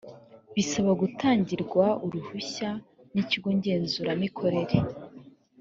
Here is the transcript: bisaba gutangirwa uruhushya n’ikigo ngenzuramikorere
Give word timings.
bisaba 0.55 0.91
gutangirwa 1.01 1.85
uruhushya 2.05 2.69
n’ikigo 3.13 3.49
ngenzuramikorere 3.57 4.77